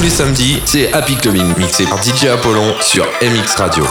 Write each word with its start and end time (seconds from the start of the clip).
tous 0.00 0.04
les 0.04 0.10
samedis, 0.10 0.62
c'est 0.64 0.90
Happy 0.94 1.14
Clubbing, 1.14 1.58
mixé 1.58 1.84
par 1.84 2.02
DJ 2.02 2.24
Apollon 2.26 2.74
sur 2.80 3.04
MX 3.20 3.54
Radio. 3.56 3.84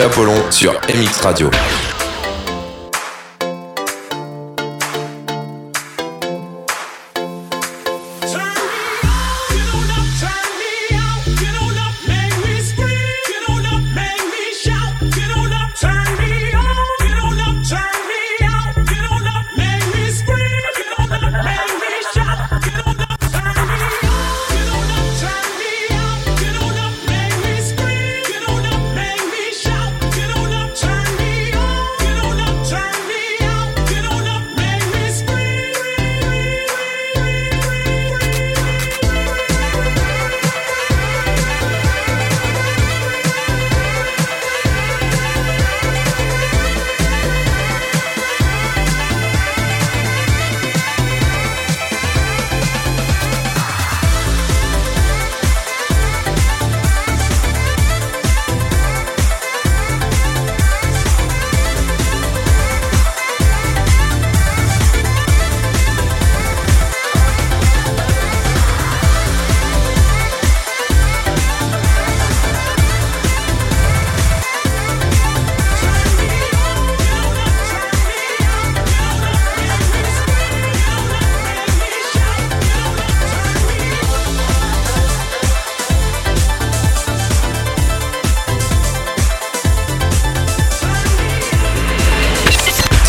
Apollon 0.00 0.50
sur 0.50 0.72
MX 0.88 1.20
Radio. 1.22 1.50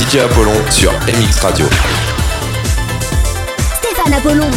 DJ 0.10 0.22
Apollon 0.22 0.72
sur 0.72 0.92
MX 0.92 1.40
Radio. 1.40 1.68
Stéphane 3.76 4.14
Apollon. 4.16 4.50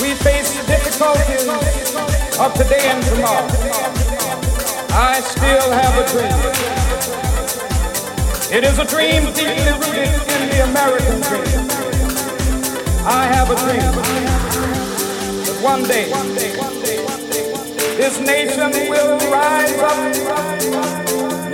We 0.00 0.14
face 0.14 0.50
the 0.50 0.66
difficulties 0.66 1.46
of 2.40 2.54
today 2.54 2.90
and 2.90 3.04
tomorrow. 3.04 3.46
I 4.92 5.20
still 5.20 5.70
have 5.70 5.96
a 5.96 6.08
dream. 6.10 6.79
It 8.52 8.64
is 8.64 8.80
a 8.80 8.84
dream 8.84 9.22
deeply 9.32 9.72
rooted 9.78 10.10
in 10.34 10.48
the 10.50 10.64
American 10.64 11.20
dream. 11.22 11.70
I 13.06 13.24
have 13.30 13.48
a 13.48 13.54
dream 13.54 13.94
that 15.46 15.58
one 15.62 15.84
day 15.84 16.10
this 17.96 18.18
nation 18.18 18.72
will 18.90 19.18
rise 19.30 19.78
up, 19.78 19.96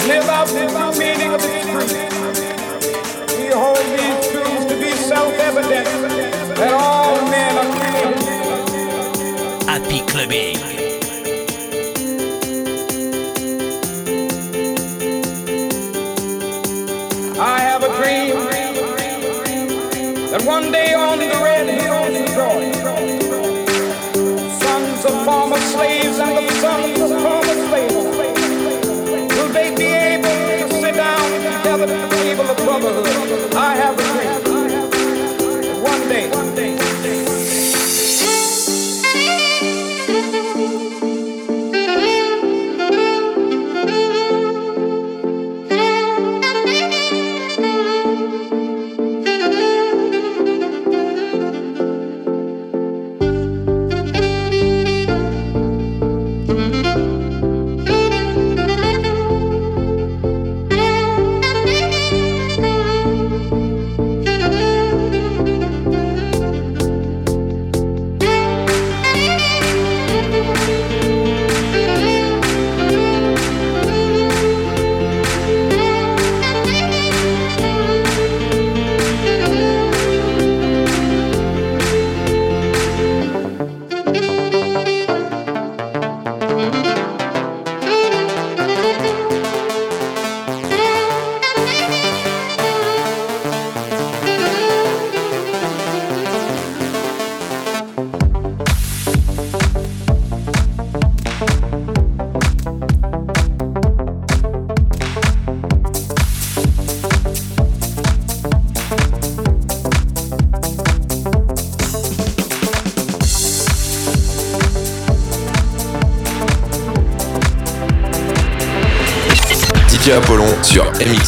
live 0.09 0.29
out 0.31 0.49
the 0.49 0.95
meaning 0.99 1.35
of 1.35 1.45
its 1.45 1.67
creed. 1.69 2.13
We 3.41 3.49
hold 3.53 3.85
these 3.93 4.29
truths 4.33 4.65
to 4.65 4.75
be 4.81 4.93
self-evident 4.93 5.87
that 6.57 6.73
all 6.73 7.21
men 7.29 7.59
are 7.59 7.71
created. 7.77 8.25
Happy 9.69 10.01
Clubbing. 10.11 10.56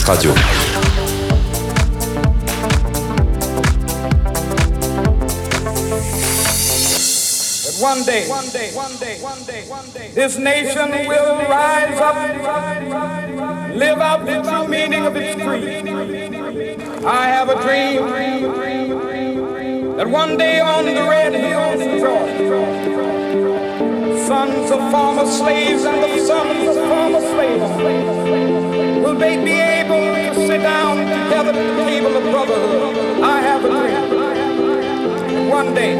Radio. 0.08 0.32
One 7.78 8.02
day, 8.05 8.26
one 8.26 8.49
day, 8.49 8.70
one 8.72 8.96
day, 8.96 9.20
one 9.20 9.44
day, 9.44 9.64
one 9.69 9.90
day, 9.90 10.10
this 10.14 10.38
nation 10.38 10.90
will 11.06 11.37
rise 11.37 12.00
up, 12.00 12.16
live 13.75 13.99
out 13.99 14.25
the 14.25 14.40
true 14.40 14.66
meaning 14.66 15.05
of 15.05 15.14
its 15.14 15.43
creed. 15.43 15.88
I 17.05 17.26
have 17.28 17.50
a 17.50 17.60
dream 17.60 18.06
that 19.99 20.08
one 20.08 20.38
day 20.38 20.60
on 20.60 20.87
the 20.87 21.02
red 21.02 21.34
hills 21.34 21.82
of 21.82 21.99
Georgia, 22.00 22.64
sons 24.26 24.70
of 24.70 24.90
former 24.90 25.26
slaves 25.26 25.84
and 25.84 26.02
the 26.02 26.19
sons 26.25 26.66
of 26.66 26.76
former 26.88 27.20
slaves 27.20 29.05
will 29.05 29.14
they 29.14 29.37
be 29.44 29.77
able 29.94 30.35
to 30.35 30.46
sit 30.46 30.62
down 30.62 30.96
together 30.99 31.50
at 31.50 31.76
the 31.76 31.85
table 31.85 32.17
of 32.17 32.23
brotherhood? 32.31 33.23
I 33.23 33.40
have 33.40 33.64
a 33.64 33.69
dream. 33.69 35.49
One 35.50 35.75
day, 35.75 35.96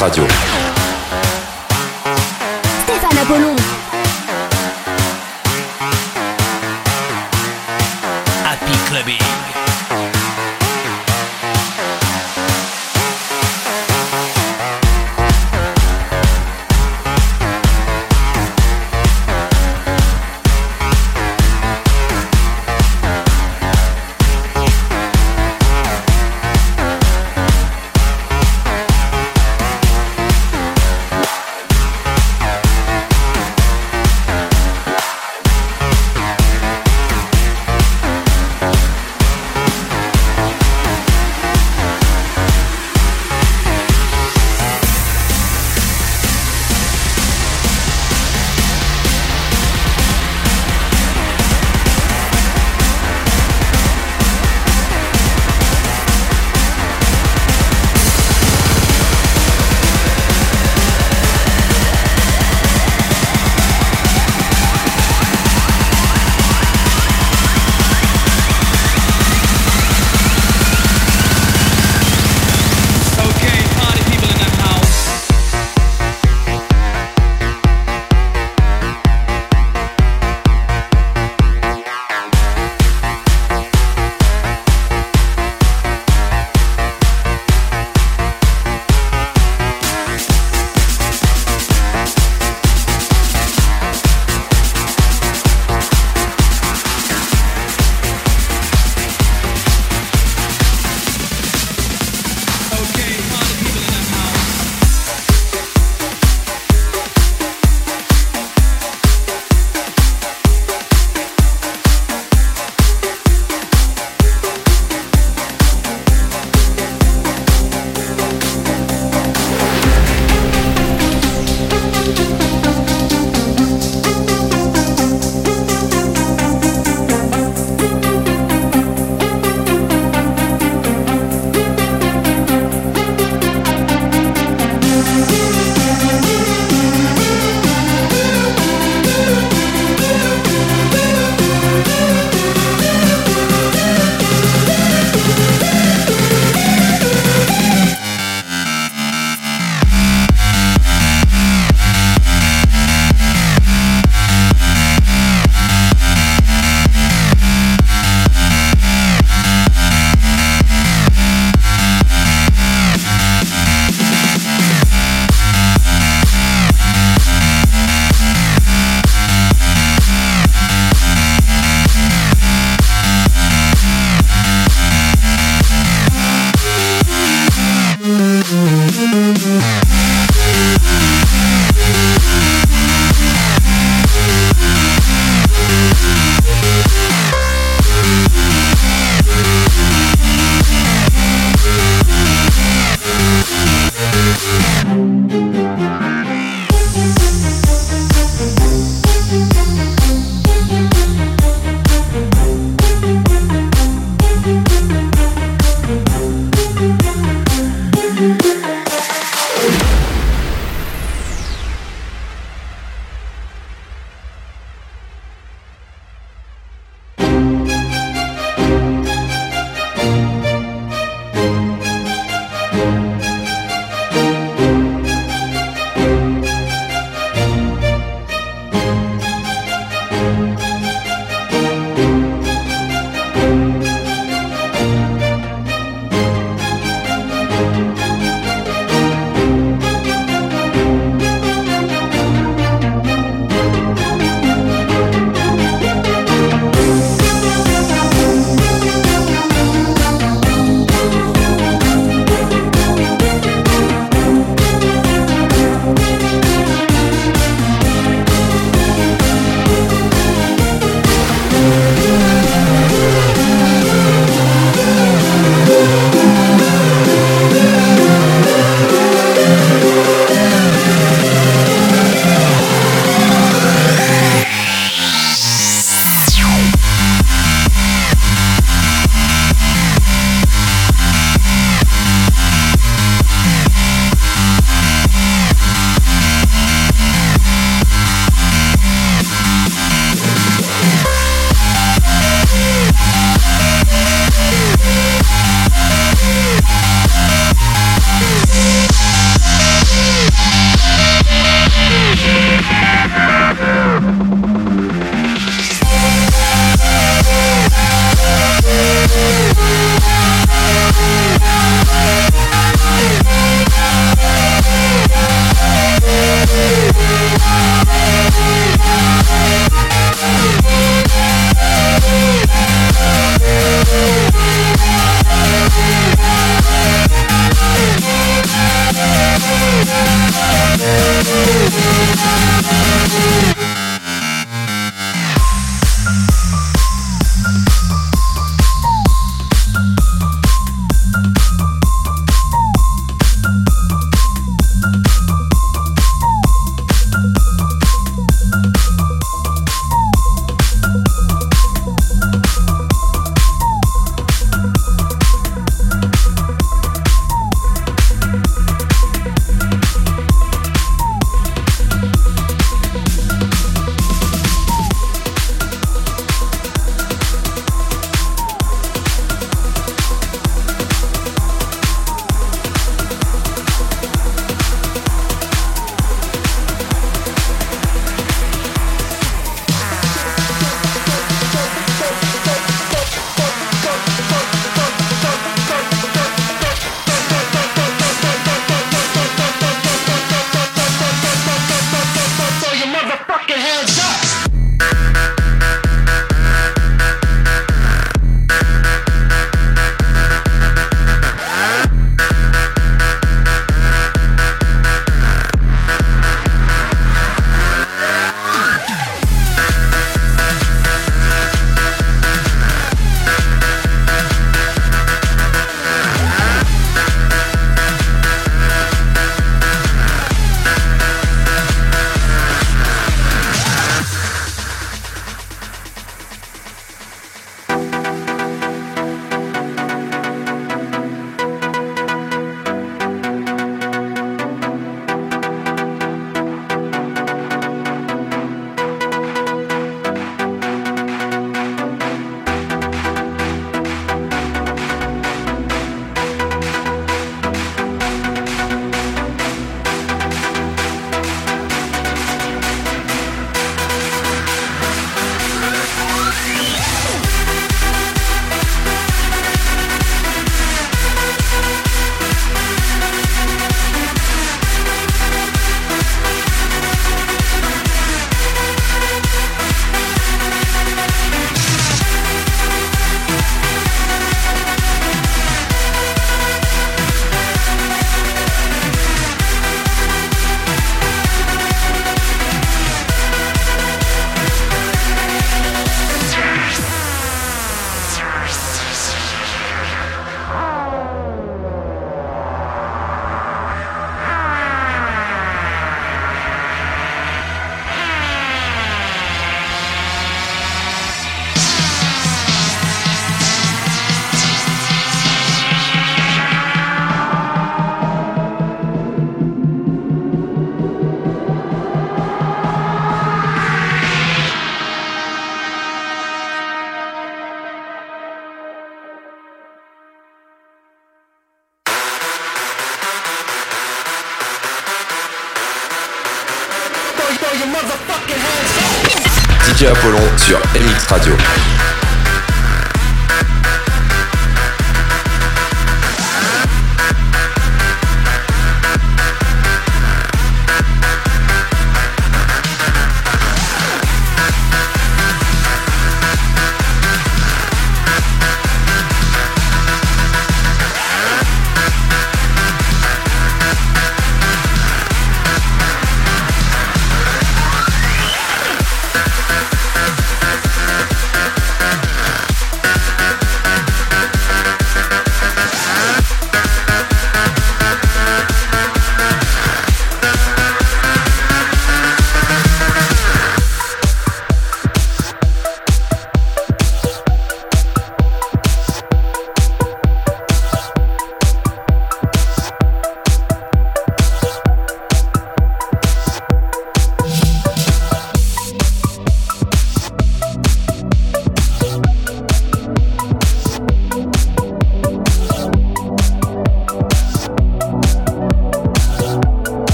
Radio. 0.00 0.37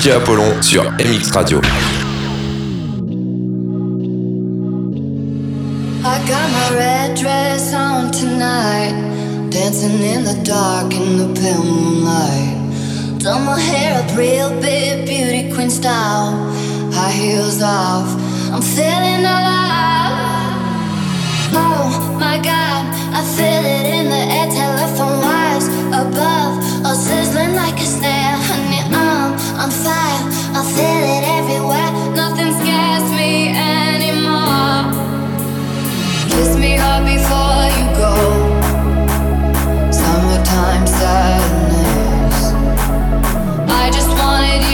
DJ 0.00 0.12
Apollon 0.12 0.62
sur 0.62 0.82
MX 0.98 1.30
Radio. 1.32 1.60
I 6.02 6.18
got 6.26 6.50
my 6.50 6.70
red 6.74 7.14
dress 7.18 7.74
on 7.74 8.10
tonight, 8.10 8.94
dancing 9.50 10.00
in 10.00 10.24
the 10.24 10.40
dark 10.42 10.94
in 10.94 11.18
the 11.18 11.38
pale 11.38 11.62
moonlight. 11.62 12.56
Done 13.18 13.44
my 13.44 13.60
hair 13.60 14.02
up 14.02 14.16
real 14.16 14.48
big, 14.62 15.04
beauty 15.04 15.52
queen 15.52 15.68
style, 15.68 16.32
high 16.94 17.12
heels 17.12 17.60
off. 17.60 18.08
I'm 18.54 18.62
feeling 18.62 19.20
alive. 19.20 20.56
Oh 21.52 22.16
my 22.18 22.38
God, 22.38 22.86
I 23.12 23.22
feel 23.36 23.64
it 23.66 23.84
in 23.84 24.08
the 24.08 24.22
air, 24.32 24.48
telephone 24.48 25.20
wires 25.20 25.68
above, 25.92 26.86
all 26.86 26.94
sizzling 26.94 27.54
like 27.54 27.78
a 27.78 27.84
snare. 27.84 28.19
Fire. 29.68 30.24
I 30.56 30.62
feel 30.74 31.04
it 31.16 31.24
everywhere. 31.38 31.90
Nothing 32.16 32.50
scares 32.60 33.06
me 33.12 33.52
anymore. 33.52 34.88
Kiss 36.30 36.56
me 36.56 36.76
hard 36.76 37.04
before 37.04 37.68
you 37.76 37.84
go. 38.00 38.14
Summertime 39.92 40.86
sadness. 40.86 42.36
I 43.68 43.90
just 43.92 44.08
wanted 44.08 44.62
you 44.64 44.69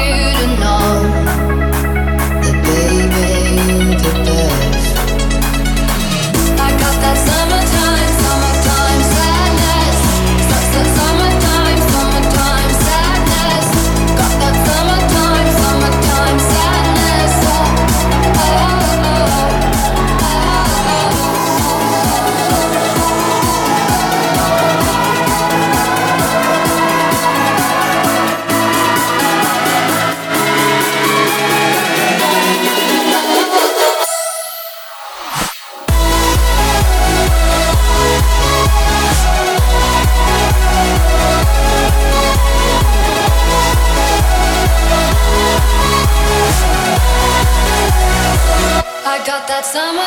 I 49.17 49.25
got 49.25 49.49
that 49.49 49.65
summertime. 49.65 50.07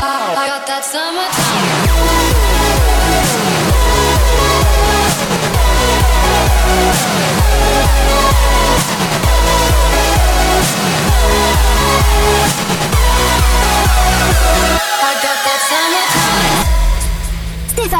I 0.00 0.46
got 0.46 0.66
that 0.68 0.84
summertime. 0.84 1.37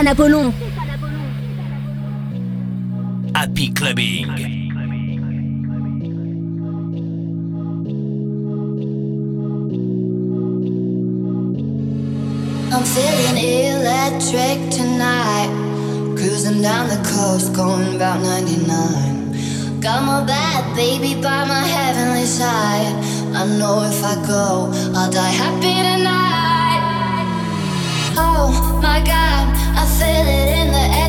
Stéphane 0.09 0.13
Apollon. 0.13 0.53
Happy 3.35 3.73
Clubbing. 3.75 4.29
I'm 12.73 12.85
feeling 12.85 13.37
electric 13.37 14.71
tonight. 14.71 15.51
Cruising 16.17 16.63
down 16.63 16.89
the 16.89 16.97
coast, 17.05 17.53
going 17.55 17.97
about 17.97 18.21
99. 18.23 19.81
Got 19.81 20.05
my 20.05 20.25
bad 20.25 20.75
baby 20.75 21.21
by 21.21 21.45
my 21.45 21.61
heavenly 21.61 22.25
side. 22.25 22.95
I 23.35 23.47
know 23.59 23.83
if 23.85 24.03
I 24.03 24.15
go, 24.27 24.73
I'll 24.95 25.11
die 25.11 25.29
happy 25.29 25.83
tonight. 25.89 26.39
Oh 28.17 28.81
my 28.83 29.01
god, 29.05 29.58
I 29.81 29.87
feel 29.87 30.27
it 30.27 30.49
in 30.59 30.73
the 30.73 30.99
air, 30.99 31.09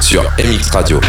sur 0.00 0.22
MX 0.38 0.70
Radio. 0.70 1.00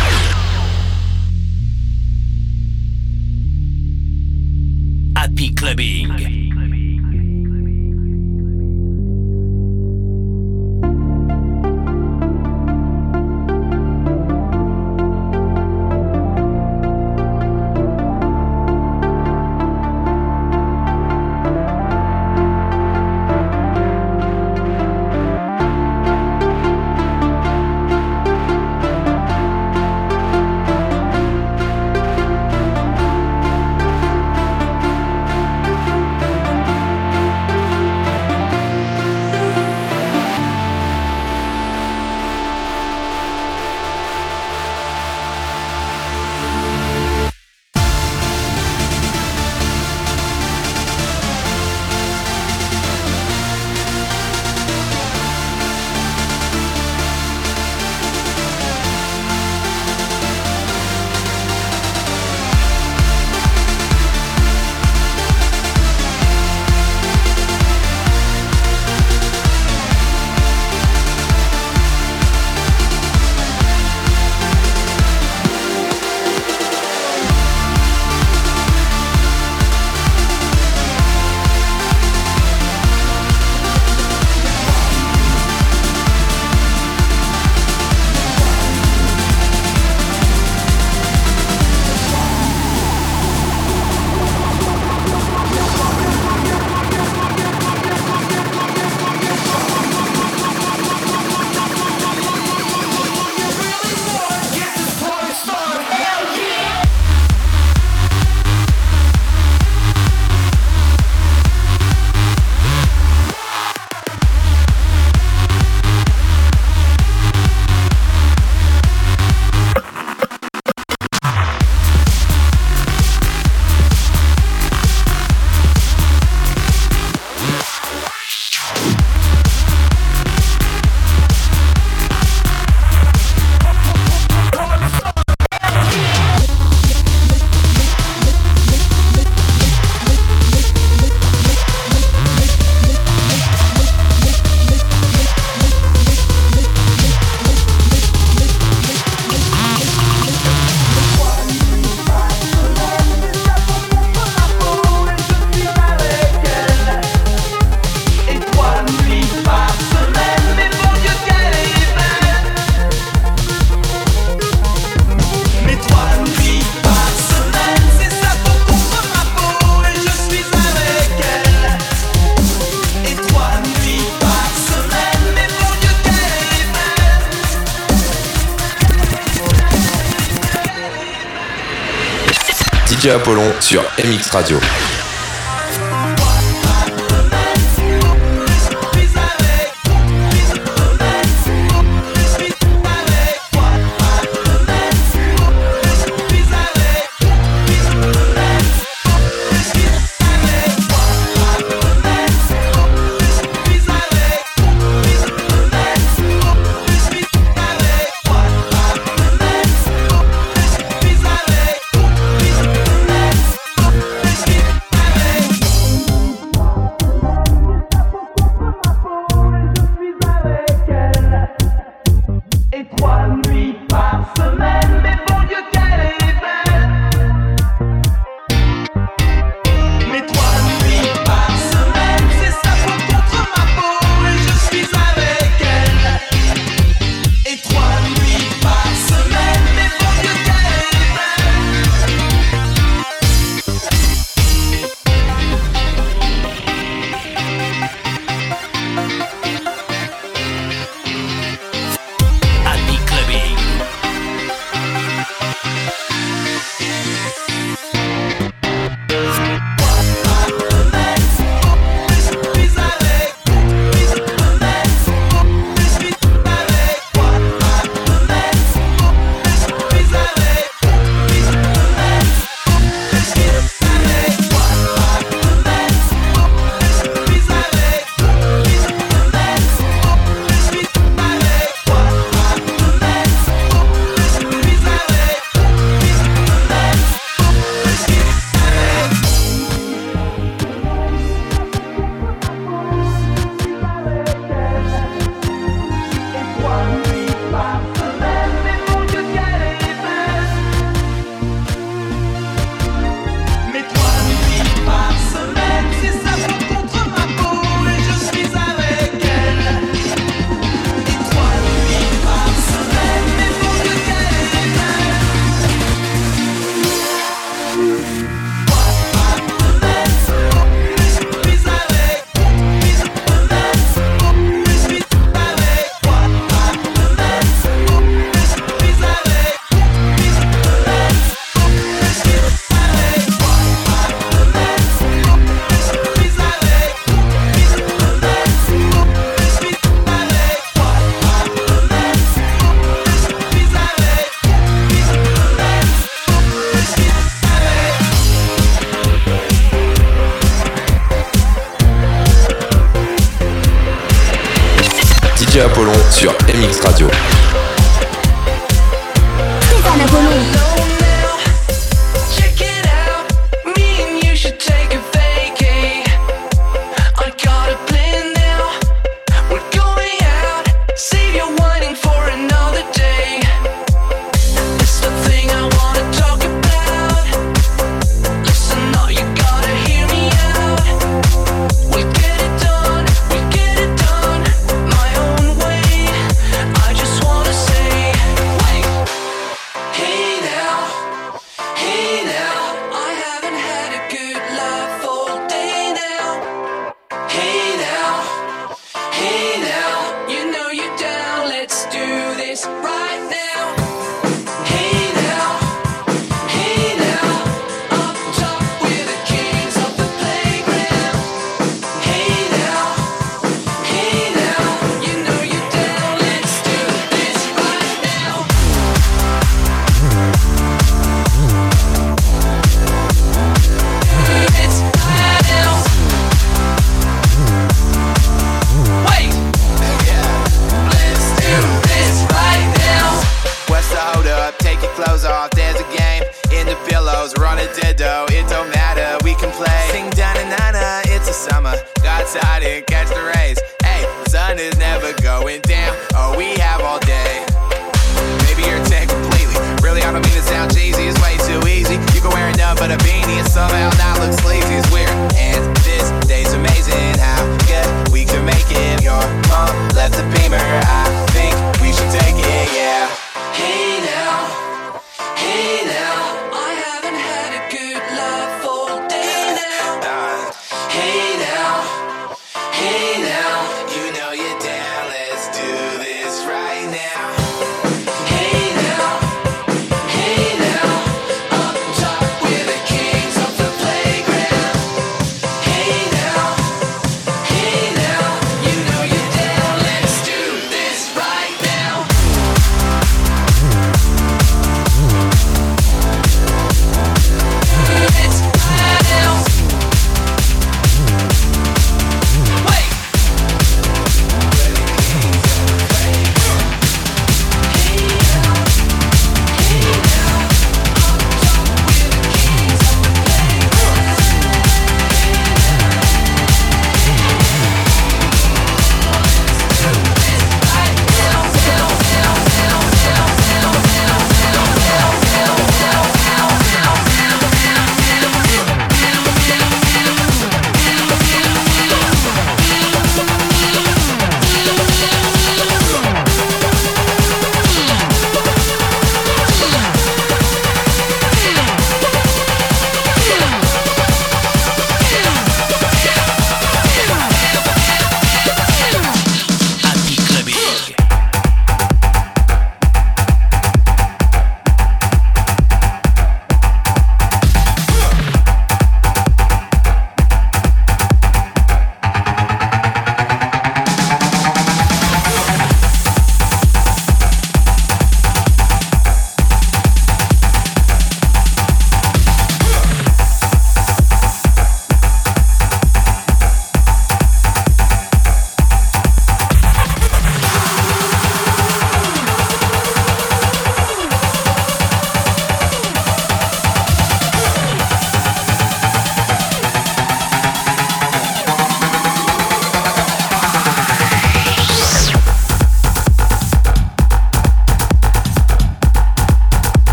DJ 183.00 183.12
Apollon 183.12 183.54
sur 183.62 183.82
MX 184.04 184.30
Radio. 184.32 184.99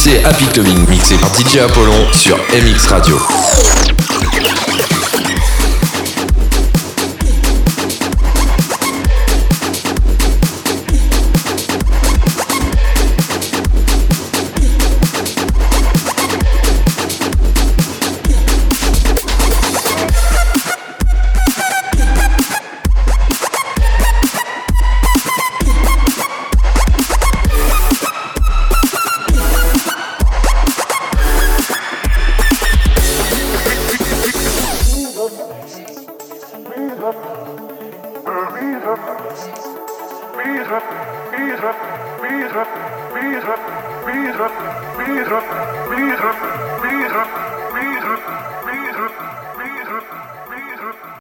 C'est 0.00 0.24
à 0.24 0.32
Pictoming, 0.32 0.88
mixé 0.88 1.16
par 1.16 1.34
DJ 1.34 1.56
Apollon 1.56 2.12
sur 2.12 2.36
MX 2.36 2.86
Radio. 2.86 3.18